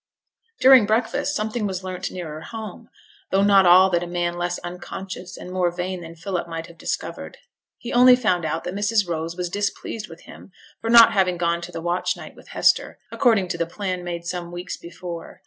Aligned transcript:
During 0.59 0.87
breakfast 0.87 1.35
something 1.35 1.67
was 1.67 1.83
learnt 1.83 2.09
nearer 2.09 2.41
home; 2.41 2.89
though 3.29 3.43
not 3.43 3.67
all 3.67 3.91
that 3.91 4.01
a 4.01 4.07
man 4.07 4.35
less 4.35 4.57
unconscious 4.63 5.37
and 5.37 5.51
more 5.51 5.69
vain 5.69 6.01
than 6.01 6.15
Philip 6.15 6.47
might 6.47 6.65
have 6.65 6.79
discovered. 6.79 7.37
He 7.77 7.93
only 7.93 8.15
found 8.15 8.43
out 8.43 8.63
that 8.63 8.73
Mrs. 8.73 9.07
Rose 9.07 9.35
was 9.37 9.47
displeased 9.47 10.07
with 10.09 10.21
him 10.21 10.51
for 10.79 10.89
not 10.89 11.13
having 11.13 11.37
gone 11.37 11.61
to 11.61 11.71
the 11.71 11.81
watch 11.81 12.17
night 12.17 12.35
with 12.35 12.47
Hester, 12.47 12.97
according 13.11 13.47
to 13.49 13.59
the 13.59 13.67
plan 13.67 14.03
made 14.03 14.25
some 14.25 14.51
weeks 14.51 14.75
before. 14.75 15.39